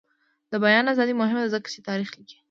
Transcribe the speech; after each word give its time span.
د 0.51 0.53
بیان 0.63 0.85
ازادي 0.93 1.13
مهمه 1.21 1.41
ده 1.43 1.49
ځکه 1.55 1.67
چې 1.73 1.79
تاریخ 1.89 2.09
لیکي. 2.17 2.37